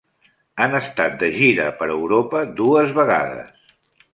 Han 0.63 0.77
estat 0.77 1.19
de 1.23 1.29
gira 1.35 1.67
per 1.81 1.91
Europa 1.99 2.41
dues 2.63 2.95
vegades. 2.99 3.57